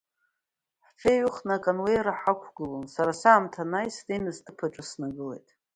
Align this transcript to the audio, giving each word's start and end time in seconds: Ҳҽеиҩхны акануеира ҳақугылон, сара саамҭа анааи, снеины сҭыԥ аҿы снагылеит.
Ҳҽеиҩхны 0.87 1.51
акануеира 1.57 2.13
ҳақугылон, 2.21 2.85
сара 2.93 3.11
саамҭа 3.21 3.61
анааи, 3.65 3.89
снеины 3.97 4.31
сҭыԥ 4.37 4.59
аҿы 4.65 4.83
снагылеит. 4.89 5.47